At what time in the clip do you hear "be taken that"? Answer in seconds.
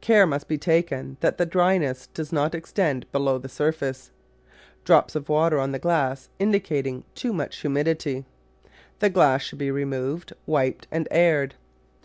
0.48-1.38